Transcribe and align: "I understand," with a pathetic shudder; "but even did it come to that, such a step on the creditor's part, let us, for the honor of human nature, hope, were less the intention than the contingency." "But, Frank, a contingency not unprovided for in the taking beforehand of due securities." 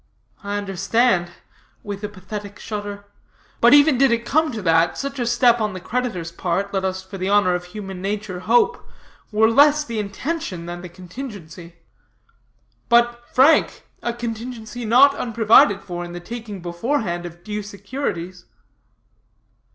"I 0.43 0.57
understand," 0.57 1.29
with 1.83 2.03
a 2.03 2.09
pathetic 2.09 2.57
shudder; 2.57 3.05
"but 3.59 3.75
even 3.75 3.99
did 3.99 4.09
it 4.09 4.25
come 4.25 4.51
to 4.51 4.61
that, 4.63 4.97
such 4.97 5.19
a 5.19 5.27
step 5.27 5.61
on 5.61 5.73
the 5.73 5.79
creditor's 5.79 6.31
part, 6.31 6.73
let 6.73 6.83
us, 6.83 7.03
for 7.03 7.19
the 7.19 7.29
honor 7.29 7.53
of 7.53 7.65
human 7.65 8.01
nature, 8.01 8.39
hope, 8.39 8.83
were 9.31 9.47
less 9.47 9.83
the 9.83 9.99
intention 9.99 10.65
than 10.65 10.81
the 10.81 10.89
contingency." 10.89 11.75
"But, 12.89 13.23
Frank, 13.31 13.83
a 14.01 14.11
contingency 14.11 14.85
not 14.85 15.13
unprovided 15.13 15.83
for 15.83 16.03
in 16.03 16.13
the 16.13 16.19
taking 16.19 16.63
beforehand 16.63 17.27
of 17.27 17.43
due 17.43 17.61
securities." 17.61 18.45